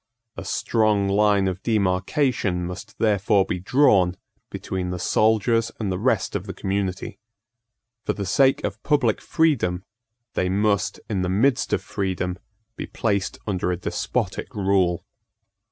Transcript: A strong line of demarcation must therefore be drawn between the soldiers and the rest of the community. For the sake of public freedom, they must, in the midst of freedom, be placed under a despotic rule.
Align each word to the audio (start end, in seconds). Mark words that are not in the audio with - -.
A 0.35 0.43
strong 0.43 1.07
line 1.07 1.47
of 1.47 1.61
demarcation 1.61 2.65
must 2.65 2.97
therefore 2.97 3.45
be 3.45 3.59
drawn 3.59 4.15
between 4.49 4.89
the 4.89 4.97
soldiers 4.97 5.71
and 5.79 5.91
the 5.91 5.99
rest 5.99 6.35
of 6.35 6.47
the 6.47 6.55
community. 6.55 7.19
For 8.05 8.13
the 8.13 8.25
sake 8.25 8.63
of 8.63 8.81
public 8.81 9.21
freedom, 9.21 9.83
they 10.33 10.49
must, 10.49 10.99
in 11.07 11.21
the 11.21 11.29
midst 11.29 11.71
of 11.71 11.83
freedom, 11.83 12.39
be 12.75 12.87
placed 12.87 13.37
under 13.45 13.71
a 13.71 13.77
despotic 13.77 14.55
rule. 14.55 15.05